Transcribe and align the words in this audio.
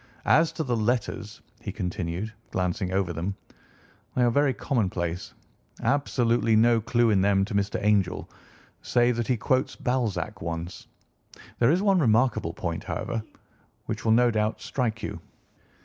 "As 0.25 0.51
to 0.53 0.63
the 0.63 0.75
letters," 0.75 1.41
he 1.61 1.71
continued, 1.71 2.33
glancing 2.49 2.91
over 2.91 3.13
them, 3.13 3.35
"they 4.15 4.23
are 4.23 4.31
very 4.31 4.51
commonplace. 4.51 5.35
Absolutely 5.83 6.55
no 6.55 6.81
clue 6.81 7.11
in 7.11 7.21
them 7.21 7.45
to 7.45 7.53
Mr. 7.53 7.77
Angel, 7.83 8.27
save 8.81 9.15
that 9.17 9.27
he 9.27 9.37
quotes 9.37 9.75
Balzac 9.75 10.41
once. 10.41 10.87
There 11.59 11.69
is 11.69 11.83
one 11.83 11.99
remarkable 11.99 12.53
point, 12.53 12.83
however, 12.85 13.21
which 13.85 14.03
will 14.03 14.11
no 14.13 14.31
doubt 14.31 14.59
strike 14.59 15.03
you." 15.03 15.19